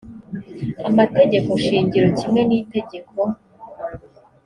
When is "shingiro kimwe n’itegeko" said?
1.65-3.19